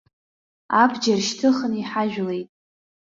Абџьар 0.81 1.19
шьҭыхны 1.27 1.77
иҳажәлеит. 1.81 2.49